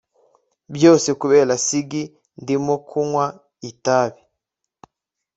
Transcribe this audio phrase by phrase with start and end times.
[0.75, 2.11] byose kubera ciggies
[2.41, 3.25] ndimo kunywa
[3.69, 4.21] itabi